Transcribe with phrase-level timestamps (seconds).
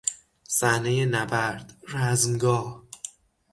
[0.47, 2.83] صحنهی نبرد، رزمگاه